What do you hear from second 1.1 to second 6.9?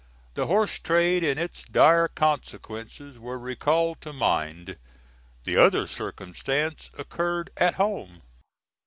and its dire consequences were recalled to mind. The other circumstance